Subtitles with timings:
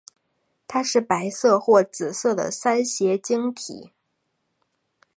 [0.67, 3.91] 它是白色或紫色的三斜晶体。